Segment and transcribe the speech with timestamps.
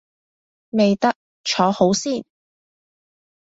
[0.71, 1.13] 未得，
[1.43, 2.25] 坐好先